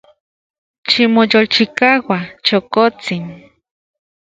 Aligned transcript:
Ximoyolchikaua, 0.87 2.17
chokotsin. 2.45 3.23